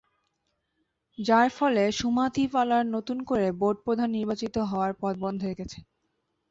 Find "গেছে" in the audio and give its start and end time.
5.59-5.79